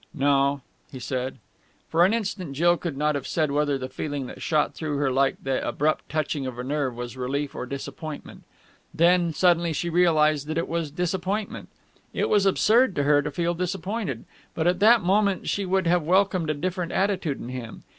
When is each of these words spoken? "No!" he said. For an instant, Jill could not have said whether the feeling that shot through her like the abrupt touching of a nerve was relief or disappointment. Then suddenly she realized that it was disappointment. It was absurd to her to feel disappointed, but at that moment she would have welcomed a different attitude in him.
"No!" 0.15 0.61
he 0.91 0.97
said. 0.99 1.37
For 1.87 2.03
an 2.03 2.11
instant, 2.11 2.53
Jill 2.53 2.75
could 2.75 2.97
not 2.97 3.13
have 3.13 3.27
said 3.27 3.51
whether 3.51 3.77
the 3.77 3.87
feeling 3.87 4.25
that 4.25 4.41
shot 4.41 4.73
through 4.73 4.97
her 4.97 5.11
like 5.11 5.35
the 5.43 5.63
abrupt 5.67 6.09
touching 6.09 6.47
of 6.47 6.57
a 6.57 6.63
nerve 6.63 6.95
was 6.95 7.15
relief 7.15 7.53
or 7.53 7.67
disappointment. 7.67 8.41
Then 8.95 9.31
suddenly 9.31 9.73
she 9.73 9.91
realized 9.91 10.47
that 10.47 10.57
it 10.57 10.67
was 10.67 10.89
disappointment. 10.89 11.69
It 12.15 12.29
was 12.29 12.47
absurd 12.47 12.95
to 12.95 13.03
her 13.03 13.21
to 13.21 13.29
feel 13.29 13.53
disappointed, 13.53 14.25
but 14.55 14.65
at 14.65 14.79
that 14.79 15.01
moment 15.03 15.47
she 15.47 15.67
would 15.67 15.85
have 15.85 16.01
welcomed 16.01 16.49
a 16.49 16.55
different 16.55 16.91
attitude 16.91 17.39
in 17.39 17.49
him. 17.49 17.83